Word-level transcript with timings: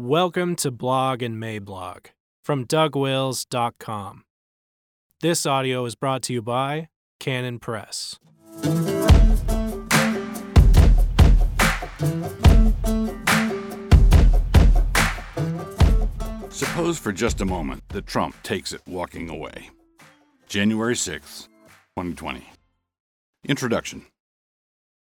Welcome 0.00 0.54
to 0.58 0.70
Blog 0.70 1.24
and 1.24 1.42
Mablog 1.42 2.10
from 2.44 2.66
DougWils.com. 2.66 4.22
This 5.22 5.44
audio 5.44 5.84
is 5.86 5.96
brought 5.96 6.22
to 6.22 6.32
you 6.32 6.40
by 6.40 6.86
Canon 7.18 7.58
Press. 7.58 8.16
Suppose 16.50 16.96
for 17.00 17.10
just 17.10 17.40
a 17.40 17.44
moment 17.44 17.82
that 17.88 18.06
Trump 18.06 18.40
takes 18.44 18.72
it 18.72 18.82
walking 18.86 19.28
away. 19.28 19.70
January 20.46 20.94
6th, 20.94 21.48
2020. 21.96 22.48
Introduction. 23.48 24.06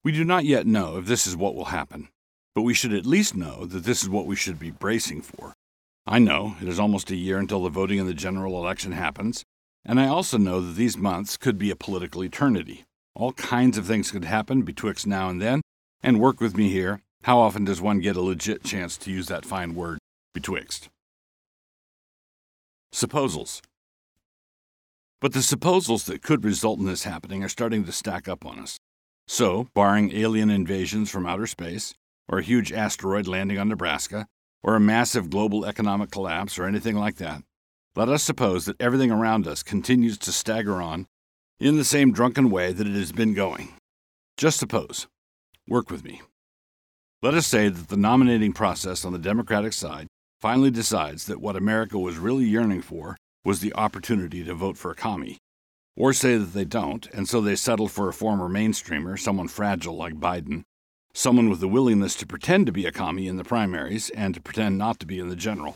We 0.03 0.11
do 0.13 0.25
not 0.25 0.45
yet 0.45 0.65
know 0.65 0.97
if 0.97 1.05
this 1.05 1.27
is 1.27 1.37
what 1.37 1.53
will 1.53 1.65
happen, 1.65 2.07
but 2.59 2.63
we 2.63 2.73
should 2.73 2.91
at 2.91 3.05
least 3.05 3.37
know 3.37 3.63
that 3.63 3.85
this 3.85 4.03
is 4.03 4.09
what 4.09 4.25
we 4.25 4.35
should 4.35 4.59
be 4.59 4.69
bracing 4.69 5.21
for. 5.21 5.53
I 6.05 6.19
know 6.19 6.57
it 6.61 6.67
is 6.67 6.77
almost 6.77 7.09
a 7.09 7.15
year 7.15 7.37
until 7.37 7.63
the 7.63 7.69
voting 7.69 7.99
in 7.99 8.05
the 8.05 8.13
general 8.13 8.57
election 8.57 8.91
happens, 8.91 9.45
and 9.85 9.97
I 9.97 10.09
also 10.09 10.37
know 10.37 10.59
that 10.59 10.75
these 10.75 10.97
months 10.97 11.37
could 11.37 11.57
be 11.57 11.71
a 11.71 11.75
political 11.77 12.21
eternity. 12.21 12.83
All 13.15 13.31
kinds 13.31 13.77
of 13.77 13.85
things 13.85 14.11
could 14.11 14.25
happen 14.25 14.63
betwixt 14.63 15.07
now 15.07 15.29
and 15.29 15.41
then, 15.41 15.61
and 16.03 16.19
work 16.19 16.41
with 16.41 16.57
me 16.57 16.67
here. 16.67 16.99
How 17.23 17.39
often 17.39 17.63
does 17.63 17.79
one 17.79 18.01
get 18.01 18.17
a 18.17 18.21
legit 18.21 18.61
chance 18.65 18.97
to 18.97 19.09
use 19.09 19.27
that 19.27 19.45
fine 19.45 19.73
word, 19.73 19.99
betwixt? 20.33 20.89
Supposals. 22.93 23.61
But 25.21 25.31
the 25.31 25.39
supposals 25.39 26.07
that 26.07 26.21
could 26.21 26.43
result 26.43 26.77
in 26.79 26.85
this 26.87 27.05
happening 27.05 27.41
are 27.41 27.47
starting 27.47 27.85
to 27.85 27.93
stack 27.93 28.27
up 28.27 28.45
on 28.45 28.59
us. 28.59 28.77
So, 29.29 29.69
barring 29.73 30.11
alien 30.11 30.49
invasions 30.49 31.09
from 31.09 31.25
outer 31.25 31.47
space, 31.47 31.93
or 32.29 32.39
a 32.39 32.43
huge 32.43 32.71
asteroid 32.71 33.27
landing 33.27 33.57
on 33.57 33.67
Nebraska, 33.67 34.27
or 34.63 34.75
a 34.75 34.79
massive 34.79 35.29
global 35.29 35.65
economic 35.65 36.11
collapse, 36.11 36.59
or 36.59 36.65
anything 36.65 36.95
like 36.95 37.15
that, 37.15 37.43
let 37.95 38.07
us 38.07 38.23
suppose 38.23 38.65
that 38.65 38.79
everything 38.79 39.11
around 39.11 39.47
us 39.47 39.63
continues 39.63 40.17
to 40.19 40.31
stagger 40.31 40.81
on 40.81 41.07
in 41.59 41.75
the 41.75 41.83
same 41.83 42.13
drunken 42.13 42.49
way 42.49 42.71
that 42.71 42.87
it 42.87 42.93
has 42.93 43.11
been 43.11 43.33
going. 43.33 43.73
Just 44.37 44.59
suppose. 44.59 45.07
Work 45.67 45.89
with 45.89 46.03
me. 46.03 46.21
Let 47.21 47.33
us 47.33 47.47
say 47.47 47.67
that 47.67 47.89
the 47.89 47.97
nominating 47.97 48.53
process 48.53 49.03
on 49.03 49.11
the 49.11 49.19
Democratic 49.19 49.73
side 49.73 50.07
finally 50.39 50.71
decides 50.71 51.25
that 51.25 51.41
what 51.41 51.57
America 51.57 51.99
was 51.99 52.17
really 52.17 52.45
yearning 52.45 52.81
for 52.81 53.17
was 53.43 53.59
the 53.59 53.73
opportunity 53.73 54.43
to 54.45 54.53
vote 54.53 54.77
for 54.77 54.91
a 54.91 54.95
commie. 54.95 55.37
Or 55.97 56.13
say 56.13 56.37
that 56.37 56.53
they 56.53 56.63
don't, 56.63 57.07
and 57.07 57.27
so 57.27 57.41
they 57.41 57.57
settle 57.57 57.89
for 57.89 58.07
a 58.07 58.13
former 58.13 58.47
mainstreamer, 58.47 59.19
someone 59.19 59.49
fragile 59.49 59.97
like 59.97 60.13
Biden, 60.13 60.63
someone 61.19 61.49
with 61.49 61.59
the 61.59 61.67
willingness 61.67 62.15
to 62.15 62.25
pretend 62.25 62.65
to 62.65 62.71
be 62.71 62.85
a 62.85 62.93
commie 62.93 63.27
in 63.27 63.35
the 63.35 63.43
primaries 63.43 64.09
and 64.11 64.33
to 64.33 64.39
pretend 64.39 64.77
not 64.77 65.01
to 65.01 65.05
be 65.05 65.19
in 65.19 65.27
the 65.27 65.35
general. 65.35 65.75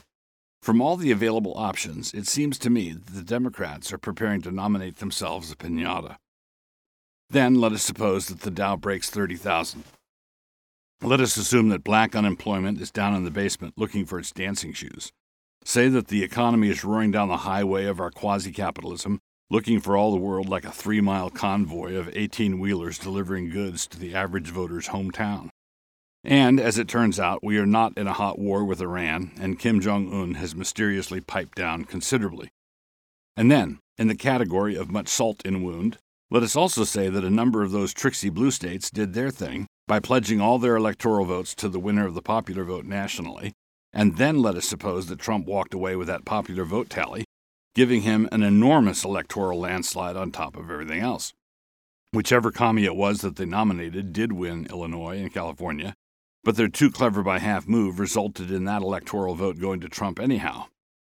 From 0.61 0.81
all 0.81 0.95
the 0.95 1.11
available 1.11 1.53
options, 1.57 2.13
it 2.13 2.27
seems 2.27 2.57
to 2.59 2.69
me 2.69 2.93
that 2.93 3.13
the 3.13 3.23
Democrats 3.23 3.91
are 3.91 3.97
preparing 3.97 4.41
to 4.43 4.51
nominate 4.51 4.99
themselves 4.99 5.51
a 5.51 5.57
pinata. 5.57 6.15
Then 7.29 7.55
let 7.55 7.73
us 7.73 7.83
suppose 7.83 8.27
that 8.27 8.39
the 8.39 8.51
Dow 8.51 8.77
breaks 8.77 9.09
30,000. 9.09 9.83
Let 11.01 11.19
us 11.19 11.35
assume 11.35 11.67
that 11.69 11.83
black 11.83 12.15
unemployment 12.15 12.79
is 12.79 12.89
down 12.89 13.13
in 13.13 13.25
the 13.25 13.29
basement 13.29 13.73
looking 13.75 14.05
for 14.05 14.19
its 14.19 14.31
dancing 14.31 14.71
shoes. 14.71 15.11
Say 15.65 15.89
that 15.89 16.07
the 16.07 16.23
economy 16.23 16.69
is 16.69 16.85
roaring 16.85 17.11
down 17.11 17.27
the 17.27 17.37
highway 17.37 17.83
of 17.83 17.99
our 17.99 18.11
quasi 18.11 18.53
capitalism, 18.53 19.19
looking 19.53 19.79
for 19.79 19.95
all 19.95 20.09
the 20.09 20.17
world 20.17 20.49
like 20.49 20.65
a 20.65 20.71
three 20.71 20.99
mile 20.99 21.29
convoy 21.29 21.93
of 21.93 22.09
18 22.11 22.57
wheelers 22.57 22.97
delivering 22.97 23.51
goods 23.51 23.85
to 23.85 23.99
the 23.99 24.15
average 24.15 24.49
voter's 24.49 24.87
hometown. 24.87 25.47
And, 26.23 26.59
as 26.59 26.79
it 26.79 26.87
turns 26.87 27.19
out, 27.19 27.43
we 27.43 27.59
are 27.59 27.65
not 27.65 27.95
in 27.95 28.07
a 28.07 28.13
hot 28.13 28.39
war 28.39 28.65
with 28.65 28.81
Iran, 28.81 29.31
and 29.39 29.59
Kim 29.59 29.79
Jong 29.79 30.11
un 30.11 30.33
has 30.35 30.55
mysteriously 30.55 31.21
piped 31.21 31.55
down 31.55 31.85
considerably. 31.85 32.49
And 33.37 33.51
then, 33.51 33.77
in 33.99 34.07
the 34.07 34.15
category 34.15 34.75
of 34.75 34.89
much 34.89 35.07
salt 35.07 35.45
in 35.45 35.61
wound, 35.61 35.99
let 36.31 36.41
us 36.41 36.55
also 36.55 36.83
say 36.83 37.09
that 37.09 37.23
a 37.23 37.29
number 37.29 37.61
of 37.61 37.71
those 37.71 37.93
tricksy 37.93 38.31
blue 38.31 38.49
states 38.49 38.89
did 38.89 39.13
their 39.13 39.29
thing 39.29 39.67
by 39.87 39.99
pledging 39.99 40.41
all 40.41 40.57
their 40.57 40.77
electoral 40.77 41.25
votes 41.25 41.53
to 41.55 41.69
the 41.69 41.79
winner 41.79 42.07
of 42.07 42.15
the 42.15 42.23
popular 42.23 42.63
vote 42.63 42.85
nationally, 42.85 43.53
and 43.91 44.17
then 44.17 44.41
let 44.41 44.55
us 44.55 44.65
suppose 44.65 45.05
that 45.07 45.19
Trump 45.19 45.45
walked 45.45 45.75
away 45.75 45.95
with 45.95 46.07
that 46.07 46.25
popular 46.25 46.63
vote 46.63 46.89
tally, 46.89 47.25
giving 47.75 48.01
him 48.01 48.29
an 48.31 48.43
enormous 48.43 49.03
electoral 49.03 49.59
landslide 49.59 50.15
on 50.15 50.31
top 50.31 50.55
of 50.55 50.69
everything 50.69 50.99
else. 50.99 51.33
Whichever 52.11 52.51
commie 52.51 52.85
it 52.85 52.95
was 52.95 53.21
that 53.21 53.35
they 53.35 53.45
nominated 53.45 54.13
did 54.13 54.33
win 54.33 54.67
Illinois 54.67 55.17
and 55.17 55.33
California, 55.33 55.95
but 56.43 56.55
their 56.55 56.67
too 56.67 56.91
clever 56.91 57.23
by 57.23 57.39
half 57.39 57.67
move 57.67 57.99
resulted 57.99 58.51
in 58.51 58.65
that 58.65 58.83
electoral 58.83 59.33
vote 59.33 59.59
going 59.59 59.79
to 59.79 59.89
Trump 59.89 60.19
anyhow. 60.19 60.65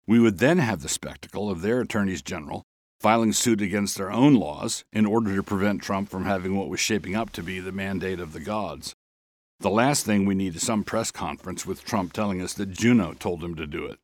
We 0.06 0.20
would 0.20 0.38
then 0.38 0.58
have 0.58 0.82
the 0.82 0.88
spectacle 0.88 1.50
of 1.50 1.62
their 1.62 1.80
attorneys 1.80 2.22
general 2.22 2.62
filing 3.00 3.34
suit 3.34 3.60
against 3.60 3.98
their 3.98 4.10
own 4.10 4.34
laws 4.34 4.82
in 4.90 5.04
order 5.04 5.34
to 5.36 5.42
prevent 5.42 5.82
Trump 5.82 6.08
from 6.08 6.24
having 6.24 6.56
what 6.56 6.70
was 6.70 6.80
shaping 6.80 7.14
up 7.14 7.30
to 7.30 7.42
be 7.42 7.60
the 7.60 7.72
mandate 7.72 8.18
of 8.18 8.32
the 8.32 8.40
gods. 8.40 8.94
The 9.60 9.68
last 9.68 10.06
thing 10.06 10.24
we 10.24 10.34
need 10.34 10.56
is 10.56 10.62
some 10.62 10.84
press 10.84 11.10
conference 11.10 11.66
with 11.66 11.84
Trump 11.84 12.14
telling 12.14 12.40
us 12.40 12.54
that 12.54 12.70
Juno 12.72 13.12
told 13.12 13.44
him 13.44 13.56
to 13.56 13.66
do 13.66 13.84
it. 13.84 13.98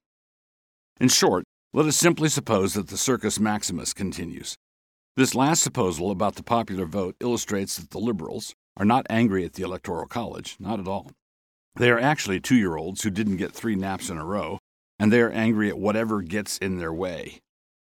In 1.00 1.08
short, 1.08 1.44
let 1.72 1.86
us 1.86 1.96
simply 1.96 2.28
suppose 2.28 2.74
that 2.74 2.88
the 2.88 2.96
circus 2.96 3.38
maximus 3.38 3.92
continues. 3.92 4.56
This 5.16 5.36
last 5.36 5.62
supposal 5.62 6.10
about 6.10 6.34
the 6.34 6.42
popular 6.42 6.84
vote 6.84 7.14
illustrates 7.20 7.76
that 7.76 7.90
the 7.90 7.98
liberals 7.98 8.54
are 8.76 8.84
not 8.84 9.06
angry 9.08 9.44
at 9.44 9.52
the 9.52 9.62
Electoral 9.62 10.06
College, 10.06 10.56
not 10.58 10.80
at 10.80 10.88
all. 10.88 11.12
They 11.76 11.90
are 11.90 12.00
actually 12.00 12.40
two 12.40 12.56
year 12.56 12.76
olds 12.76 13.02
who 13.02 13.10
didn't 13.10 13.36
get 13.36 13.52
three 13.52 13.76
naps 13.76 14.10
in 14.10 14.18
a 14.18 14.24
row, 14.24 14.58
and 14.98 15.12
they 15.12 15.20
are 15.20 15.30
angry 15.30 15.68
at 15.68 15.78
whatever 15.78 16.22
gets 16.22 16.58
in 16.58 16.78
their 16.78 16.92
way. 16.92 17.38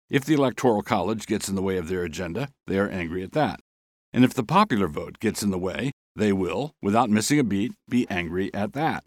If 0.09 0.25
the 0.25 0.33
Electoral 0.33 0.81
College 0.81 1.27
gets 1.27 1.47
in 1.47 1.55
the 1.55 1.61
way 1.61 1.77
of 1.77 1.87
their 1.87 2.03
agenda, 2.03 2.49
they 2.65 2.79
are 2.79 2.89
angry 2.89 3.21
at 3.21 3.33
that. 3.33 3.59
And 4.11 4.23
if 4.23 4.33
the 4.33 4.43
popular 4.43 4.87
vote 4.87 5.19
gets 5.19 5.43
in 5.43 5.51
the 5.51 5.59
way, 5.59 5.91
they 6.15 6.33
will, 6.33 6.73
without 6.81 7.11
missing 7.11 7.37
a 7.37 7.43
beat, 7.43 7.73
be 7.87 8.07
angry 8.09 8.51
at 8.55 8.73
that. 8.73 9.03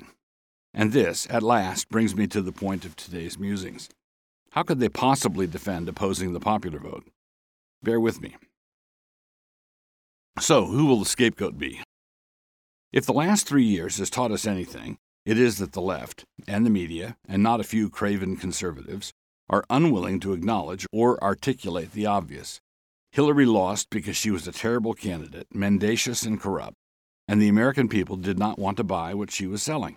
And 0.72 0.92
this, 0.92 1.26
at 1.28 1.42
last, 1.42 1.88
brings 1.88 2.14
me 2.14 2.28
to 2.28 2.40
the 2.40 2.52
point 2.52 2.84
of 2.84 2.94
today's 2.94 3.36
musings. 3.36 3.88
How 4.52 4.64
could 4.64 4.80
they 4.80 4.88
possibly 4.88 5.46
defend 5.46 5.88
opposing 5.88 6.32
the 6.32 6.40
popular 6.40 6.80
vote? 6.80 7.04
Bear 7.82 8.00
with 8.00 8.20
me. 8.20 8.36
So, 10.40 10.66
who 10.66 10.86
will 10.86 10.98
the 10.98 11.04
scapegoat 11.04 11.56
be? 11.56 11.80
If 12.92 13.06
the 13.06 13.12
last 13.12 13.46
three 13.46 13.64
years 13.64 13.98
has 13.98 14.10
taught 14.10 14.32
us 14.32 14.46
anything, 14.46 14.98
it 15.24 15.38
is 15.38 15.58
that 15.58 15.72
the 15.72 15.80
left, 15.80 16.24
and 16.48 16.66
the 16.66 16.70
media, 16.70 17.16
and 17.28 17.42
not 17.42 17.60
a 17.60 17.64
few 17.64 17.88
craven 17.88 18.36
conservatives, 18.36 19.12
are 19.48 19.64
unwilling 19.70 20.18
to 20.20 20.32
acknowledge 20.32 20.86
or 20.92 21.22
articulate 21.22 21.92
the 21.92 22.06
obvious. 22.06 22.60
Hillary 23.12 23.46
lost 23.46 23.88
because 23.90 24.16
she 24.16 24.32
was 24.32 24.48
a 24.48 24.52
terrible 24.52 24.94
candidate, 24.94 25.46
mendacious 25.54 26.24
and 26.24 26.40
corrupt, 26.40 26.74
and 27.28 27.40
the 27.40 27.48
American 27.48 27.88
people 27.88 28.16
did 28.16 28.38
not 28.38 28.58
want 28.58 28.76
to 28.78 28.84
buy 28.84 29.14
what 29.14 29.30
she 29.30 29.46
was 29.46 29.62
selling. 29.62 29.96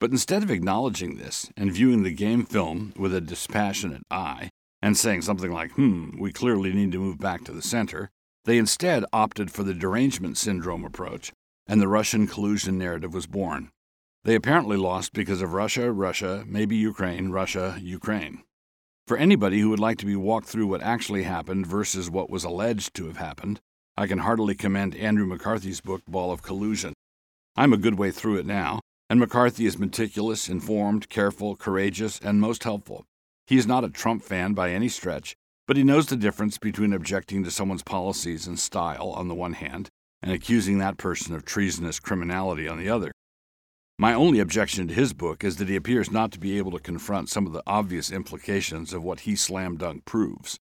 But 0.00 0.10
instead 0.10 0.42
of 0.42 0.50
acknowledging 0.50 1.16
this 1.16 1.50
and 1.56 1.72
viewing 1.72 2.02
the 2.02 2.12
game 2.12 2.44
film 2.44 2.92
with 2.96 3.14
a 3.14 3.20
dispassionate 3.20 4.02
eye, 4.10 4.50
and 4.80 4.96
saying 4.96 5.22
something 5.22 5.50
like, 5.50 5.72
hmm, 5.72 6.10
we 6.18 6.32
clearly 6.32 6.72
need 6.72 6.92
to 6.92 6.98
move 6.98 7.18
back 7.18 7.44
to 7.44 7.52
the 7.52 7.62
center, 7.62 8.10
they 8.44 8.58
instead 8.58 9.04
opted 9.12 9.50
for 9.50 9.62
the 9.62 9.74
derangement 9.74 10.38
syndrome 10.38 10.84
approach, 10.84 11.32
and 11.66 11.80
the 11.80 11.88
Russian 11.88 12.26
collusion 12.26 12.78
narrative 12.78 13.12
was 13.12 13.26
born. 13.26 13.70
They 14.24 14.34
apparently 14.34 14.76
lost 14.76 15.12
because 15.12 15.42
of 15.42 15.52
Russia, 15.52 15.92
Russia, 15.92 16.44
maybe 16.46 16.76
Ukraine, 16.76 17.30
Russia, 17.30 17.78
Ukraine. 17.80 18.42
For 19.06 19.16
anybody 19.16 19.60
who 19.60 19.70
would 19.70 19.80
like 19.80 19.98
to 19.98 20.06
be 20.06 20.16
walked 20.16 20.48
through 20.48 20.66
what 20.66 20.82
actually 20.82 21.22
happened 21.22 21.66
versus 21.66 22.10
what 22.10 22.30
was 22.30 22.44
alleged 22.44 22.94
to 22.94 23.06
have 23.06 23.16
happened, 23.16 23.60
I 23.96 24.06
can 24.06 24.18
heartily 24.18 24.54
commend 24.54 24.94
Andrew 24.94 25.26
McCarthy's 25.26 25.80
book, 25.80 26.02
Ball 26.06 26.30
of 26.30 26.42
Collusion. 26.42 26.92
I'm 27.56 27.72
a 27.72 27.78
good 27.78 27.98
way 27.98 28.10
through 28.10 28.38
it 28.38 28.46
now, 28.46 28.80
and 29.10 29.18
McCarthy 29.18 29.66
is 29.66 29.78
meticulous, 29.78 30.48
informed, 30.48 31.08
careful, 31.08 31.56
courageous, 31.56 32.20
and 32.20 32.40
most 32.40 32.64
helpful. 32.64 33.04
He 33.46 33.56
is 33.56 33.66
not 33.66 33.84
a 33.84 33.88
Trump 33.88 34.22
fan 34.22 34.52
by 34.52 34.70
any 34.70 34.88
stretch, 34.88 35.34
but 35.66 35.76
he 35.76 35.82
knows 35.82 36.06
the 36.06 36.16
difference 36.16 36.58
between 36.58 36.92
objecting 36.92 37.44
to 37.44 37.50
someone's 37.50 37.82
policies 37.82 38.46
and 38.46 38.58
style 38.58 39.10
on 39.10 39.28
the 39.28 39.34
one 39.34 39.54
hand 39.54 39.88
and 40.22 40.32
accusing 40.32 40.78
that 40.78 40.98
person 40.98 41.34
of 41.34 41.44
treasonous 41.44 42.00
criminality 42.00 42.68
on 42.68 42.78
the 42.78 42.88
other. 42.88 43.12
My 43.98 44.14
only 44.14 44.38
objection 44.38 44.88
to 44.88 44.94
his 44.94 45.12
book 45.12 45.42
is 45.42 45.56
that 45.56 45.68
he 45.68 45.76
appears 45.76 46.10
not 46.10 46.30
to 46.32 46.38
be 46.38 46.58
able 46.58 46.70
to 46.72 46.78
confront 46.78 47.28
some 47.28 47.46
of 47.46 47.52
the 47.52 47.62
obvious 47.66 48.12
implications 48.12 48.92
of 48.92 49.02
what 49.02 49.20
he 49.20 49.34
slam 49.34 49.76
dunk 49.76 50.04
proves. 50.04 50.58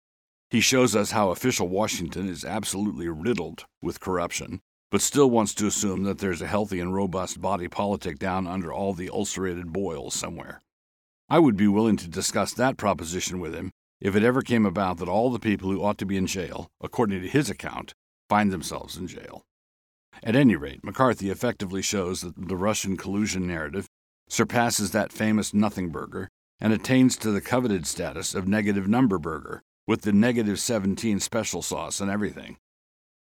He 0.51 0.61
shows 0.61 0.95
us 0.95 1.13
how 1.13 1.31
official 1.31 1.69
Washington 1.69 2.29
is 2.29 2.45
absolutely 2.45 3.09
riddled 3.09 3.65
with 3.81 4.01
corruption, 4.01 4.61
but 4.93 5.01
still 5.01 5.31
wants 5.31 5.55
to 5.55 5.67
assume 5.67 6.05
that 6.05 6.19
there's 6.19 6.43
a 6.43 6.47
healthy 6.47 6.79
and 6.79 6.95
robust 6.95 7.41
body 7.41 7.67
politic 7.67 8.19
down 8.19 8.47
under 8.47 8.71
all 8.71 8.93
the 8.93 9.09
ulcerated 9.09 9.73
boils 9.73 10.15
somewhere. 10.15 10.61
I 11.31 11.39
would 11.39 11.57
be 11.57 11.67
willing 11.67 11.97
to 11.97 12.09
discuss 12.09 12.53
that 12.53 12.77
proposition 12.77 13.41
with 13.41 13.55
him 13.55 13.71
if 14.03 14.15
it 14.15 14.23
ever 14.23 14.43
came 14.43 14.67
about 14.67 14.99
that 14.99 15.09
all 15.09 15.31
the 15.31 15.39
people 15.39 15.71
who 15.71 15.83
ought 15.83 15.97
to 15.97 16.05
be 16.05 16.19
in 16.19 16.27
jail, 16.27 16.69
according 16.83 17.23
to 17.23 17.29
his 17.29 17.49
account, 17.49 17.95
find 18.29 18.53
themselves 18.53 18.99
in 18.99 19.07
jail. 19.07 19.43
At 20.23 20.37
any 20.37 20.57
rate, 20.57 20.85
McCarthy 20.85 21.31
effectively 21.31 21.81
shows 21.81 22.21
that 22.21 22.35
the 22.37 22.57
Russian 22.57 22.99
collusion 22.99 23.47
narrative 23.47 23.87
surpasses 24.29 24.91
that 24.91 25.11
famous 25.11 25.55
nothing 25.55 25.89
burger, 25.89 26.29
and 26.61 26.73
attains 26.73 27.17
to 27.17 27.31
the 27.31 27.41
coveted 27.41 27.87
status 27.87 28.35
of 28.35 28.47
negative 28.47 28.89
number 28.89 29.19
burger, 29.19 29.63
with 29.87 30.03
the 30.03 30.13
negative 30.13 30.61
17 30.61 31.19
special 31.19 31.63
sauce 31.63 31.99
and 31.99 32.11
everything. 32.11 32.59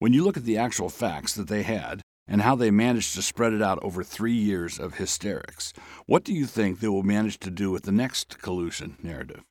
When 0.00 0.14
you 0.14 0.25
look 0.25 0.38
at 0.38 0.44
the 0.44 0.56
actual 0.56 0.88
facts 0.88 1.35
that 1.35 1.49
they 1.49 1.62
had, 1.62 2.00
and 2.26 2.41
how 2.41 2.56
they 2.56 2.70
managed 2.70 3.14
to 3.14 3.23
spread 3.23 3.52
it 3.52 3.61
out 3.61 3.79
over 3.82 4.02
three 4.02 4.32
years 4.32 4.79
of 4.79 4.94
hysterics, 4.94 5.75
what 6.06 6.25
do 6.25 6.32
you 6.32 6.47
think 6.47 6.81
they 6.81 6.88
will 6.88 7.02
manage 7.02 7.38
to 7.41 7.50
do 7.50 7.70
with 7.70 7.82
the 7.82 7.93
next 7.93 8.38
collusion 8.38 8.97
narrative? 9.02 9.43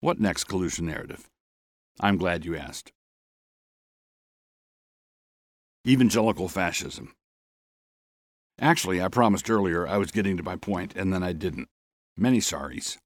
What 0.00 0.20
next 0.20 0.44
collusion 0.44 0.84
narrative? 0.84 1.26
I'm 2.00 2.18
glad 2.18 2.44
you 2.44 2.54
asked. 2.54 2.92
Evangelical 5.88 6.48
fascism. 6.48 7.14
Actually, 8.60 9.00
I 9.00 9.08
promised 9.08 9.48
earlier 9.48 9.88
I 9.88 9.96
was 9.96 10.10
getting 10.10 10.36
to 10.36 10.42
my 10.42 10.56
point, 10.56 10.92
and 10.94 11.14
then 11.14 11.22
I 11.22 11.32
didn't. 11.32 11.68
Many 12.14 12.40
sorries. 12.40 12.98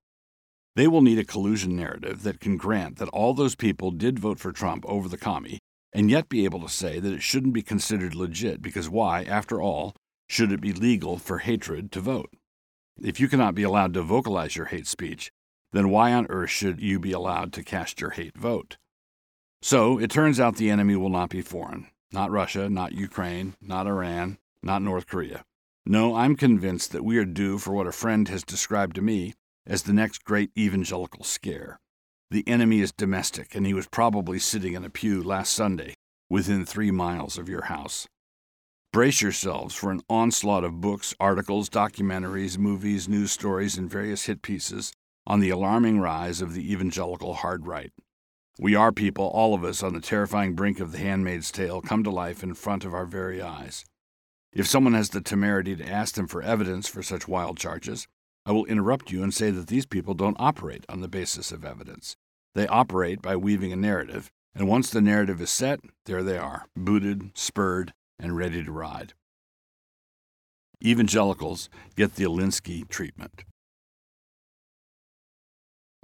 They 0.74 0.88
will 0.88 1.00
need 1.00 1.20
a 1.20 1.24
collusion 1.24 1.76
narrative 1.76 2.24
that 2.24 2.40
can 2.40 2.56
grant 2.56 2.96
that 2.96 3.08
all 3.10 3.34
those 3.34 3.54
people 3.54 3.92
did 3.92 4.18
vote 4.18 4.40
for 4.40 4.50
Trump 4.50 4.84
over 4.88 5.08
the 5.08 5.16
commie, 5.16 5.60
and 5.96 6.10
yet 6.10 6.28
be 6.28 6.44
able 6.44 6.60
to 6.60 6.68
say 6.68 7.00
that 7.00 7.12
it 7.12 7.22
shouldn't 7.22 7.54
be 7.54 7.62
considered 7.62 8.14
legit 8.14 8.60
because 8.60 8.86
why, 8.86 9.22
after 9.24 9.62
all, 9.62 9.94
should 10.28 10.52
it 10.52 10.60
be 10.60 10.74
legal 10.74 11.16
for 11.16 11.38
hatred 11.38 11.90
to 11.92 12.00
vote? 12.00 12.28
If 13.02 13.18
you 13.18 13.28
cannot 13.28 13.54
be 13.54 13.62
allowed 13.62 13.94
to 13.94 14.02
vocalize 14.02 14.56
your 14.56 14.66
hate 14.66 14.86
speech, 14.86 15.32
then 15.72 15.88
why 15.88 16.12
on 16.12 16.26
earth 16.28 16.50
should 16.50 16.82
you 16.82 17.00
be 17.00 17.12
allowed 17.12 17.54
to 17.54 17.62
cast 17.62 17.98
your 17.98 18.10
hate 18.10 18.36
vote? 18.36 18.76
So 19.62 19.98
it 19.98 20.10
turns 20.10 20.38
out 20.38 20.56
the 20.56 20.68
enemy 20.68 20.96
will 20.96 21.08
not 21.08 21.30
be 21.30 21.40
foreign. 21.40 21.86
Not 22.12 22.30
Russia, 22.30 22.68
not 22.68 22.92
Ukraine, 22.92 23.54
not 23.62 23.86
Iran, 23.86 24.36
not 24.62 24.82
North 24.82 25.06
Korea. 25.06 25.44
No, 25.86 26.14
I'm 26.14 26.36
convinced 26.36 26.92
that 26.92 27.04
we 27.06 27.16
are 27.16 27.24
due 27.24 27.56
for 27.56 27.72
what 27.72 27.86
a 27.86 27.92
friend 27.92 28.28
has 28.28 28.44
described 28.44 28.96
to 28.96 29.02
me 29.02 29.32
as 29.66 29.84
the 29.84 29.94
next 29.94 30.24
great 30.24 30.50
evangelical 30.58 31.24
scare. 31.24 31.80
The 32.30 32.46
enemy 32.48 32.80
is 32.80 32.90
domestic, 32.90 33.54
and 33.54 33.64
he 33.64 33.74
was 33.74 33.86
probably 33.86 34.40
sitting 34.40 34.74
in 34.74 34.84
a 34.84 34.90
pew 34.90 35.22
last 35.22 35.52
Sunday 35.52 35.94
within 36.28 36.64
three 36.64 36.90
miles 36.90 37.38
of 37.38 37.48
your 37.48 37.66
house. 37.66 38.08
Brace 38.92 39.20
yourselves 39.20 39.74
for 39.74 39.92
an 39.92 40.00
onslaught 40.10 40.64
of 40.64 40.80
books, 40.80 41.14
articles, 41.20 41.68
documentaries, 41.68 42.58
movies, 42.58 43.08
news 43.08 43.30
stories, 43.30 43.78
and 43.78 43.88
various 43.88 44.24
hit 44.24 44.42
pieces 44.42 44.92
on 45.24 45.38
the 45.38 45.50
alarming 45.50 46.00
rise 46.00 46.40
of 46.40 46.52
the 46.52 46.72
evangelical 46.72 47.34
hard 47.34 47.66
right. 47.66 47.92
We 48.58 48.74
are 48.74 48.90
people, 48.90 49.26
all 49.26 49.54
of 49.54 49.62
us, 49.62 49.82
on 49.82 49.92
the 49.92 50.00
terrifying 50.00 50.54
brink 50.54 50.80
of 50.80 50.90
the 50.90 50.98
handmaid's 50.98 51.52
tale, 51.52 51.80
come 51.80 52.02
to 52.04 52.10
life 52.10 52.42
in 52.42 52.54
front 52.54 52.84
of 52.84 52.94
our 52.94 53.06
very 53.06 53.40
eyes. 53.40 53.84
If 54.52 54.66
someone 54.66 54.94
has 54.94 55.10
the 55.10 55.20
temerity 55.20 55.76
to 55.76 55.88
ask 55.88 56.14
them 56.14 56.26
for 56.26 56.42
evidence 56.42 56.88
for 56.88 57.02
such 57.02 57.28
wild 57.28 57.58
charges, 57.58 58.08
I 58.46 58.52
will 58.52 58.64
interrupt 58.66 59.10
you 59.10 59.24
and 59.24 59.34
say 59.34 59.50
that 59.50 59.66
these 59.66 59.86
people 59.86 60.14
don't 60.14 60.36
operate 60.38 60.84
on 60.88 61.00
the 61.00 61.08
basis 61.08 61.50
of 61.50 61.64
evidence. 61.64 62.14
They 62.54 62.68
operate 62.68 63.20
by 63.20 63.34
weaving 63.34 63.72
a 63.72 63.76
narrative, 63.76 64.30
and 64.54 64.68
once 64.68 64.88
the 64.88 65.00
narrative 65.00 65.40
is 65.40 65.50
set, 65.50 65.80
there 66.04 66.22
they 66.22 66.38
are, 66.38 66.66
booted, 66.76 67.32
spurred, 67.34 67.92
and 68.20 68.36
ready 68.36 68.62
to 68.62 68.70
ride. 68.70 69.14
Evangelicals 70.82 71.68
get 71.96 72.14
the 72.14 72.24
Alinsky 72.24 72.88
treatment. 72.88 73.44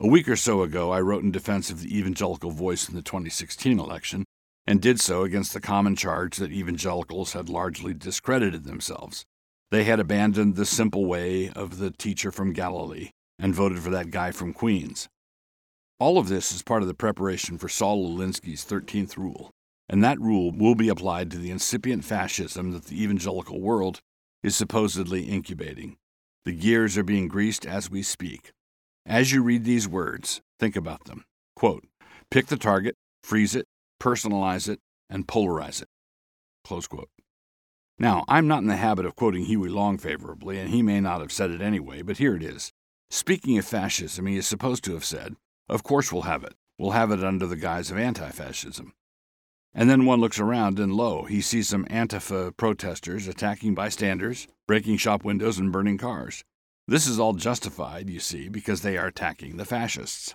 A 0.01 0.09
week 0.09 0.29
or 0.29 0.35
so 0.35 0.63
ago, 0.63 0.91
I 0.91 1.01
wrote 1.01 1.23
in 1.23 1.31
defense 1.31 1.71
of 1.71 1.81
the 1.81 1.97
evangelical 1.97 2.51
voice 2.51 2.89
in 2.89 2.97
the 2.97 3.03
2016 3.03 3.79
election, 3.79 4.25
and 4.67 4.81
did 4.81 5.01
so 5.01 5.23
against 5.23 5.55
the 5.55 5.61
common 5.61 5.95
charge 5.95 6.39
that 6.39 6.51
evangelicals 6.51 7.35
had 7.35 7.49
largely 7.49 7.95
discredited 7.95 8.65
themselves. 8.65 9.25
They 9.73 9.85
had 9.85 10.01
abandoned 10.01 10.57
the 10.57 10.67
simple 10.67 11.07
way 11.07 11.49
of 11.49 11.79
the 11.79 11.91
teacher 11.91 12.31
from 12.31 12.53
Galilee 12.53 13.09
and 13.39 13.55
voted 13.55 13.79
for 13.79 13.89
that 13.89 14.11
guy 14.11 14.31
from 14.31 14.53
Queens. 14.53 15.09
All 15.99 16.19
of 16.19 16.29
this 16.29 16.53
is 16.53 16.61
part 16.61 16.83
of 16.83 16.89
the 16.89 16.95
preparation 16.95 17.57
for 17.57 17.71
Saul 17.71 18.07
Alinsky's 18.07 18.67
13th 18.67 19.17
rule, 19.17 19.51
and 19.89 20.05
that 20.05 20.21
rule 20.21 20.53
will 20.53 20.75
be 20.75 20.91
applied 20.91 21.31
to 21.31 21.39
the 21.39 21.51
incipient 21.51 22.05
fascism 22.05 22.73
that 22.73 22.85
the 22.85 23.03
evangelical 23.03 23.63
world 23.63 24.01
is 24.43 24.55
supposedly 24.55 25.23
incubating. 25.23 25.97
The 26.45 26.53
gears 26.53 26.99
are 26.99 27.03
being 27.03 27.27
greased 27.27 27.65
as 27.65 27.91
we 27.91 28.03
speak. 28.03 28.51
As 29.07 29.33
you 29.33 29.43
read 29.43 29.65
these 29.65 29.89
words, 29.89 30.43
think 30.61 30.77
about 30.77 31.07
them. 31.07 31.25
Quote, 31.57 31.87
pick 32.31 32.49
the 32.49 32.59
target, 32.59 32.95
freeze 33.23 33.55
it, 33.55 33.65
personalize 33.99 34.69
it, 34.69 34.81
and 35.09 35.27
polarize 35.27 35.81
it. 35.81 35.89
Close 36.63 36.87
quote. 36.87 37.09
Now, 38.03 38.25
I'm 38.27 38.49
not 38.49 38.63
in 38.63 38.67
the 38.67 38.75
habit 38.75 39.07
of 39.07 39.15
quoting 39.15 39.45
Huey 39.45 39.69
Long 39.69 39.97
favorably, 39.97 40.59
and 40.59 40.71
he 40.71 40.83
may 40.83 41.01
not 41.01 41.21
have 41.21 41.31
said 41.31 41.53
it 41.53 41.61
anyway, 41.61 42.03
but 42.03 42.19
here 42.19 42.35
it 42.35 42.43
is. 42.43 42.73
Speaking 43.11 43.57
of 43.59 43.65
fascism, 43.65 44.27
he 44.27 44.37
is 44.37 44.45
supposed 44.45 44.83
to 44.85 44.95
have 44.95 45.05
said, 45.05 45.37
Of 45.69 45.85
course 45.85 46.11
we'll 46.11 46.23
have 46.23 46.43
it. 46.43 46.55
We'll 46.81 46.91
have 46.91 47.13
it 47.13 47.23
under 47.23 47.47
the 47.47 47.55
guise 47.55 47.93
of 47.93 47.99
anti 47.99 48.29
fascism. 48.31 48.93
And 49.73 49.89
then 49.89 50.05
one 50.05 50.21
looks 50.21 50.41
around, 50.41 50.81
and 50.81 50.93
lo, 50.93 51.27
he 51.27 51.41
sees 51.41 51.69
some 51.69 51.85
Antifa 51.85 52.57
protesters 52.57 53.29
attacking 53.29 53.77
bystanders, 53.77 54.49
breaking 54.67 54.97
shop 54.97 55.23
windows, 55.23 55.59
and 55.59 55.71
burning 55.71 55.97
cars. 55.97 56.43
This 56.89 57.07
is 57.07 57.21
all 57.21 57.35
justified, 57.35 58.11
you 58.11 58.19
see, 58.19 58.49
because 58.49 58.83
they 58.83 58.99
are 58.99 59.07
attacking 59.07 59.59
the 59.59 59.65
fascists. 59.65 60.35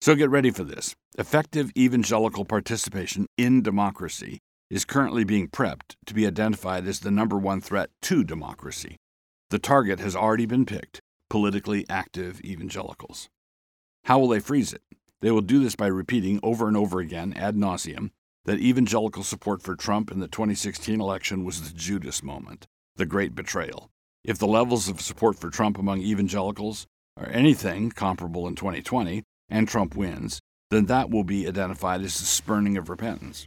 So 0.00 0.16
get 0.16 0.30
ready 0.30 0.50
for 0.50 0.64
this. 0.64 0.96
Effective 1.16 1.70
evangelical 1.78 2.44
participation 2.44 3.28
in 3.38 3.62
democracy 3.62 4.40
is 4.72 4.86
currently 4.86 5.22
being 5.22 5.48
prepped 5.48 5.96
to 6.06 6.14
be 6.14 6.26
identified 6.26 6.86
as 6.86 7.00
the 7.00 7.10
number 7.10 7.36
one 7.36 7.60
threat 7.60 7.90
to 8.00 8.24
democracy. 8.24 8.96
The 9.50 9.58
target 9.58 10.00
has 10.00 10.16
already 10.16 10.46
been 10.46 10.64
picked 10.64 11.02
politically 11.28 11.84
active 11.90 12.40
evangelicals. 12.40 13.28
How 14.04 14.18
will 14.18 14.28
they 14.28 14.40
freeze 14.40 14.72
it? 14.72 14.80
They 15.20 15.30
will 15.30 15.42
do 15.42 15.62
this 15.62 15.76
by 15.76 15.88
repeating 15.88 16.40
over 16.42 16.68
and 16.68 16.76
over 16.76 17.00
again, 17.00 17.34
ad 17.34 17.54
nauseum, 17.54 18.12
that 18.46 18.60
evangelical 18.60 19.22
support 19.22 19.62
for 19.62 19.76
Trump 19.76 20.10
in 20.10 20.20
the 20.20 20.26
2016 20.26 21.00
election 21.00 21.44
was 21.44 21.60
the 21.60 21.76
Judas 21.76 22.22
moment, 22.22 22.66
the 22.96 23.04
great 23.04 23.34
betrayal. 23.34 23.90
If 24.24 24.38
the 24.38 24.46
levels 24.46 24.88
of 24.88 25.02
support 25.02 25.38
for 25.38 25.50
Trump 25.50 25.78
among 25.78 26.00
evangelicals 26.00 26.86
are 27.18 27.28
anything 27.28 27.90
comparable 27.90 28.48
in 28.48 28.54
2020 28.54 29.22
and 29.50 29.68
Trump 29.68 29.94
wins, 29.94 30.40
then 30.70 30.86
that 30.86 31.10
will 31.10 31.24
be 31.24 31.46
identified 31.46 32.00
as 32.00 32.18
the 32.18 32.24
spurning 32.24 32.78
of 32.78 32.88
repentance. 32.88 33.46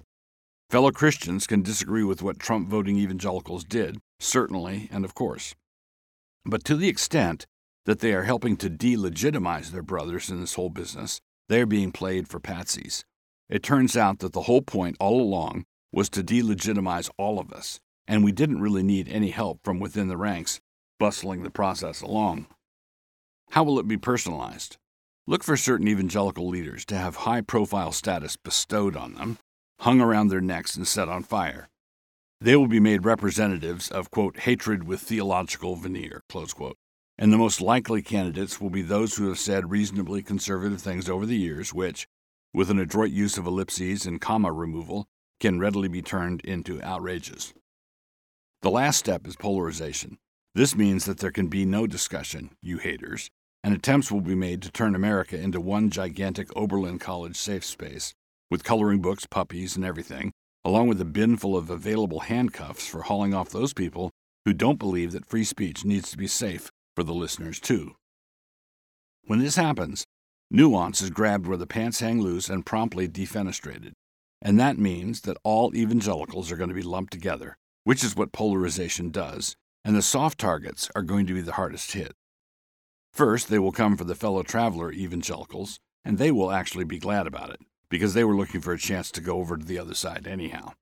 Fellow 0.70 0.92
Christians 0.92 1.46
can 1.46 1.62
disagree 1.62 2.04
with 2.04 2.22
what 2.22 2.40
Trump 2.40 2.68
voting 2.68 2.98
evangelicals 2.98 3.64
did, 3.64 4.00
certainly 4.20 4.90
and 4.92 5.06
of 5.06 5.14
course. 5.14 5.56
But 6.44 6.64
to 6.66 6.76
the 6.76 6.88
extent 6.88 7.46
that 7.86 8.00
they 8.00 8.14
are 8.14 8.24
helping 8.24 8.57
to 8.57 8.69
delegitimize 8.69 9.69
their 9.69 9.84
brothers 9.84 10.30
in 10.30 10.42
this 10.42 10.56
whole 10.56 10.72
business, 10.72 11.22
they 11.50 11.62
are 11.62 11.68
being 11.68 11.92
played 11.92 12.28
for 12.28 12.40
patsies. 12.40 13.04
It 13.48 13.62
turns 13.62 13.95
out 13.95 14.19
that 14.19 14.34
the 14.34 14.44
whole 14.44 14.64
point 14.64 14.98
all 15.00 15.22
along 15.22 15.66
was 15.92 16.10
to 16.10 16.24
delegitimize 16.24 17.12
all 17.18 17.40
of 17.40 17.54
us, 17.54 17.80
and 18.07 18.24
we 18.24 18.31
didn't 18.31 18.62
really 18.62 18.84
need 18.84 19.07
any 19.07 19.30
help 19.30 19.60
from 19.64 19.80
within 19.80 20.07
the 20.07 20.18
ranks 20.18 20.60
bustling 21.00 21.44
the 21.44 21.52
process 21.52 22.02
along. 22.02 22.48
How 23.52 23.64
will 23.64 23.80
it 23.80 23.88
be 23.88 23.98
personalized? 23.98 24.78
Look 25.28 25.44
for 25.44 25.57
certain 25.57 25.88
evangelical 25.88 26.48
leaders 26.48 26.86
to 26.86 26.95
have 26.95 27.18
high 27.18 27.42
profile 27.42 27.92
status 27.92 28.36
bestowed 28.36 28.95
on 28.95 29.14
them, 29.14 29.38
hung 29.80 30.02
around 30.02 30.28
their 30.28 30.42
necks, 30.42 30.76
and 30.76 30.88
set 30.88 31.10
on 31.10 31.24
fire. 31.24 31.70
They 32.42 32.56
will 32.56 32.68
be 32.68 32.80
made 32.80 33.06
representatives 33.06 33.90
of, 33.90 34.12
quote, 34.12 34.40
hatred 34.40 34.84
with 34.84 35.02
theological 35.02 35.76
veneer, 35.76 36.24
close 36.30 36.54
quote. 36.54 36.78
And 37.18 37.32
the 37.32 37.38
most 37.38 37.62
likely 37.62 38.02
candidates 38.02 38.60
will 38.60 38.70
be 38.70 38.82
those 38.82 39.16
who 39.16 39.30
have 39.30 39.40
said 39.40 39.72
reasonably 39.72 40.22
conservative 40.22 40.82
things 40.82 41.10
over 41.10 41.26
the 41.26 41.38
years, 41.38 41.74
which, 41.74 42.08
with 42.54 42.70
an 42.70 42.80
adroit 42.80 43.12
use 43.12 43.38
of 43.38 43.46
ellipses 43.46 44.06
and 44.06 44.20
comma 44.20 44.52
removal, 44.52 45.08
can 45.40 45.60
readily 45.60 45.88
be 45.88 46.02
turned 46.02 46.42
into 46.42 46.82
outrages. 46.82 47.54
The 48.62 48.72
last 48.72 48.98
step 48.98 49.28
is 49.28 49.36
polarization. 49.36 50.18
This 50.56 50.76
means 50.76 51.06
that 51.06 51.20
there 51.20 51.32
can 51.32 51.48
be 51.48 51.66
no 51.66 51.86
discussion, 51.86 52.56
you 52.62 52.78
haters, 52.78 53.30
and 53.64 53.74
attempts 53.74 54.12
will 54.12 54.22
be 54.22 54.36
made 54.36 54.62
to 54.62 54.72
turn 54.72 54.96
America 54.96 55.38
into 55.40 55.60
one 55.60 55.90
gigantic 55.90 56.48
Oberlin 56.56 57.00
College 57.00 57.36
safe 57.36 57.66
space, 57.66 58.14
with 58.49 58.64
coloring 58.64 59.02
books, 59.02 59.25
puppies, 59.25 59.75
and 59.75 59.85
everything, 59.85 60.31
along 60.64 60.87
with 60.87 60.99
a 61.02 61.06
bin 61.06 61.37
full 61.37 61.56
of 61.56 61.69
available 61.69 62.21
handcuffs 62.21 62.87
for 62.87 63.04
hauling 63.04 63.33
off 63.33 63.49
those 63.49 63.73
people 63.73 64.11
who 64.45 64.54
don't 64.54 64.80
believe 64.80 65.11
that 65.11 65.28
free 65.28 65.44
speech 65.44 65.83
needs 65.83 66.11
to 66.11 66.18
be 66.18 66.28
safe 66.28 66.69
for 66.95 67.04
the 67.04 67.14
listeners, 67.14 67.59
too. 67.59 67.95
When 69.25 69.40
this 69.40 69.56
happens, 69.56 70.06
nuance 70.52 71.02
is 71.02 71.09
grabbed 71.09 71.47
where 71.47 71.57
the 71.57 71.68
pants 71.68 71.99
hang 71.99 72.21
loose 72.21 72.49
and 72.49 72.66
promptly 72.66 73.07
defenestrated. 73.07 73.94
And 74.42 74.59
that 74.59 74.78
means 74.78 75.21
that 75.21 75.37
all 75.44 75.75
evangelicals 75.75 76.52
are 76.52 76.57
going 76.57 76.69
to 76.69 76.75
be 76.75 76.83
lumped 76.83 77.11
together, 77.11 77.57
which 77.83 78.04
is 78.04 78.16
what 78.16 78.31
polarization 78.31 79.09
does, 79.09 79.56
and 79.83 79.95
the 79.95 80.02
soft 80.02 80.40
targets 80.40 80.90
are 80.95 81.02
going 81.02 81.25
to 81.25 81.33
be 81.33 81.42
the 81.42 81.54
hardest 81.54 81.94
hit. 81.94 82.14
First, 83.11 83.49
they 83.49 83.59
will 83.59 83.71
come 83.71 83.97
for 83.97 84.04
the 84.04 84.14
fellow 84.14 84.44
traveler 84.44 84.92
evangelicals, 84.92 85.80
and 86.04 86.18
they 86.18 86.31
will 86.31 86.52
actually 86.52 86.85
be 86.85 86.99
glad 86.99 87.25
about 87.25 87.49
it, 87.49 87.59
because 87.89 88.13
they 88.13 88.23
were 88.23 88.35
looking 88.35 88.61
for 88.61 88.73
a 88.73 88.77
chance 88.77 89.11
to 89.11 89.21
go 89.21 89.39
over 89.39 89.57
to 89.57 89.65
the 89.65 89.80
other 89.80 89.94
side 89.94 90.27
anyhow. 90.27 90.73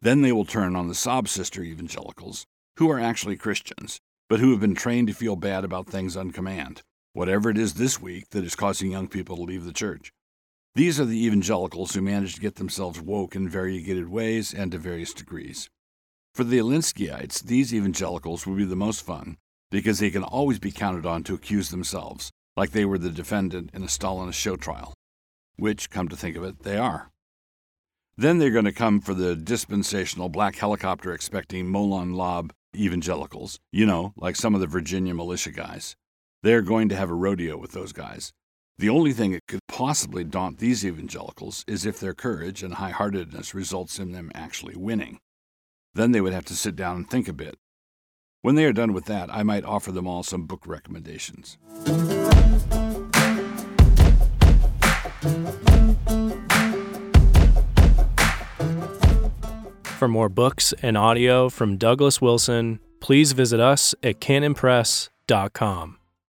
Then 0.00 0.22
they 0.22 0.32
will 0.32 0.44
turn 0.44 0.76
on 0.76 0.88
the 0.88 0.94
sob 0.94 1.28
sister 1.28 1.62
evangelicals, 1.62 2.46
who 2.76 2.90
are 2.90 3.00
actually 3.00 3.36
Christians, 3.36 4.00
but 4.28 4.40
who 4.40 4.50
have 4.50 4.60
been 4.60 4.74
trained 4.74 5.08
to 5.08 5.14
feel 5.14 5.36
bad 5.36 5.64
about 5.64 5.88
things 5.88 6.16
on 6.16 6.30
command, 6.30 6.82
whatever 7.12 7.48
it 7.50 7.58
is 7.58 7.74
this 7.74 8.00
week 8.00 8.30
that 8.30 8.44
is 8.44 8.54
causing 8.54 8.90
young 8.90 9.08
people 9.08 9.36
to 9.36 9.42
leave 9.42 9.64
the 9.64 9.72
church. 9.72 10.12
These 10.74 11.00
are 11.00 11.06
the 11.06 11.24
evangelicals 11.24 11.94
who 11.94 12.02
manage 12.02 12.34
to 12.34 12.40
get 12.40 12.56
themselves 12.56 13.00
woke 13.00 13.34
in 13.34 13.48
variegated 13.48 14.08
ways 14.08 14.52
and 14.52 14.70
to 14.72 14.78
various 14.78 15.14
degrees. 15.14 15.70
For 16.34 16.44
the 16.44 16.58
Alinskyites, 16.58 17.42
these 17.42 17.72
evangelicals 17.72 18.46
will 18.46 18.56
be 18.56 18.66
the 18.66 18.76
most 18.76 19.00
fun 19.00 19.38
because 19.70 19.98
they 19.98 20.10
can 20.10 20.22
always 20.22 20.58
be 20.58 20.70
counted 20.70 21.06
on 21.06 21.24
to 21.24 21.34
accuse 21.34 21.70
themselves, 21.70 22.30
like 22.56 22.72
they 22.72 22.84
were 22.84 22.98
the 22.98 23.10
defendant 23.10 23.70
in 23.72 23.82
a 23.82 23.86
Stalinist 23.86 24.34
show 24.34 24.56
trial, 24.56 24.92
which, 25.56 25.90
come 25.90 26.08
to 26.08 26.16
think 26.16 26.36
of 26.36 26.44
it, 26.44 26.62
they 26.62 26.76
are. 26.76 27.10
Then 28.16 28.38
they're 28.38 28.50
going 28.50 28.64
to 28.64 28.72
come 28.72 29.00
for 29.00 29.12
the 29.12 29.36
dispensational 29.36 30.28
black 30.28 30.56
helicopter 30.56 31.12
expecting 31.12 31.66
Molon 31.66 32.14
Labe 32.14 32.50
evangelicals, 32.74 33.58
you 33.72 33.86
know, 33.86 34.12
like 34.16 34.36
some 34.36 34.54
of 34.54 34.60
the 34.60 34.66
Virginia 34.66 35.14
militia 35.14 35.50
guys. 35.50 35.96
They're 36.42 36.62
going 36.62 36.88
to 36.90 36.96
have 36.96 37.10
a 37.10 37.14
rodeo 37.14 37.56
with 37.56 37.72
those 37.72 37.92
guys. 37.92 38.32
The 38.78 38.88
only 38.90 39.12
thing 39.12 39.32
that 39.32 39.46
could 39.48 39.60
possibly 39.68 40.22
daunt 40.22 40.58
these 40.58 40.84
evangelicals 40.84 41.64
is 41.66 41.86
if 41.86 41.98
their 41.98 42.14
courage 42.14 42.62
and 42.62 42.74
high 42.74 42.90
heartedness 42.90 43.54
results 43.54 43.98
in 43.98 44.12
them 44.12 44.30
actually 44.34 44.76
winning. 44.76 45.18
Then 45.94 46.12
they 46.12 46.20
would 46.20 46.34
have 46.34 46.44
to 46.46 46.56
sit 46.56 46.76
down 46.76 46.96
and 46.96 47.10
think 47.10 47.26
a 47.26 47.32
bit. 47.32 47.56
When 48.42 48.54
they 48.54 48.66
are 48.66 48.72
done 48.72 48.92
with 48.92 49.06
that, 49.06 49.32
I 49.32 49.42
might 49.42 49.64
offer 49.64 49.92
them 49.92 50.06
all 50.06 50.22
some 50.22 50.44
book 50.44 50.66
recommendations. 50.66 51.56
For 60.06 60.10
more 60.10 60.28
books 60.28 60.72
and 60.82 60.96
audio 60.96 61.48
from 61.48 61.78
Douglas 61.78 62.20
Wilson, 62.20 62.78
please 63.00 63.32
visit 63.32 63.58
us 63.58 63.92
at 64.04 64.20
canonpress.com. 64.20 65.98